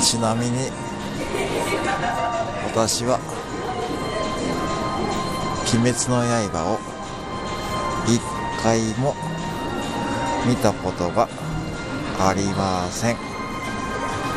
[0.00, 0.70] ちなみに
[2.64, 3.20] 私は
[5.72, 6.22] 「鬼滅の
[6.52, 6.80] 刃」を
[8.06, 8.20] 一
[8.62, 9.14] 回も
[10.46, 11.28] 見たことが
[12.20, 13.35] ありません。